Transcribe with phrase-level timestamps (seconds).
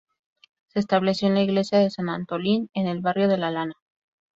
[0.69, 3.75] Se estableció en la Iglesia de San Antolín en el "Barrio de la Lana".